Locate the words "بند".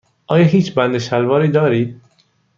0.75-0.97